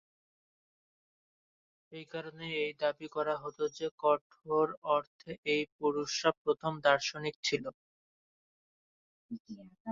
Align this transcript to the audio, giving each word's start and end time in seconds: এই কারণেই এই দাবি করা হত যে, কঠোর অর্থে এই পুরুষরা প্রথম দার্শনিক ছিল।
এই 1.91 2.05
কারণেই 2.13 2.53
এই 2.63 2.73
দাবি 2.81 3.07
করা 3.15 3.35
হত 3.43 3.57
যে, 3.77 3.87
কঠোর 3.99 4.67
অর্থে 4.91 5.31
এই 5.53 5.63
পুরুষরা 5.77 6.29
প্রথম 6.43 6.73
দার্শনিক 6.83 7.35
ছিল। 7.43 7.63